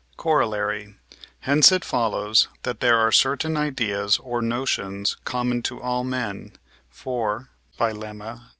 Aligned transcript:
Corollary 0.17 0.95
Hence 1.41 1.71
it 1.71 1.85
follows 1.85 2.47
that 2.63 2.79
there 2.79 2.97
are 2.97 3.11
certain 3.11 3.55
ideas 3.55 4.17
or 4.17 4.41
notions 4.41 5.15
common 5.25 5.61
to 5.61 5.79
all 5.79 6.03
men; 6.03 6.53
for 6.89 7.49
(by 7.77 7.91
Lemma 7.93 8.37
ii.) 8.39 8.43